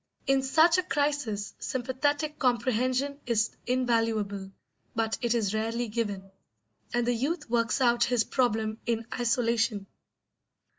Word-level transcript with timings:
In 0.25 0.41
such 0.41 0.79
a 0.79 0.81
crisis 0.81 1.53
sympathetic 1.59 2.39
comprehension 2.39 3.19
is 3.27 3.51
invaluable, 3.67 4.51
but 4.95 5.15
it 5.21 5.35
is 5.35 5.53
rarely 5.53 5.89
given, 5.89 6.31
and 6.91 7.05
the 7.05 7.13
youth 7.13 7.47
works 7.51 7.79
out 7.81 8.05
his 8.05 8.23
problem 8.23 8.79
in 8.87 9.05
isolation. 9.13 9.85